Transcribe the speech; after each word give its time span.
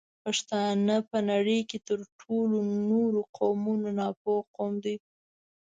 پښتانه 0.23 0.95
په 1.09 1.17
نړۍ 1.29 1.59
کې 1.69 1.77
تر 1.87 1.99
ټولو 2.19 2.57
نورو 2.89 3.21
قومونو 3.37 3.87
ناپوه 3.99 4.39
قوم 4.55 4.73
دی 4.83 4.95